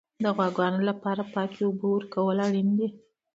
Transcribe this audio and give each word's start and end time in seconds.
د 0.23 0.25
غواګانو 0.35 0.79
لپاره 0.89 1.21
پاکې 1.33 1.59
اوبه 1.65 1.87
ورکول 1.91 2.37
اړین 2.47 2.69
دي. 2.79 2.89